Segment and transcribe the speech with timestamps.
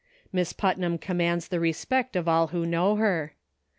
[0.33, 3.35] Miss Putnam commands the respect of all who know her.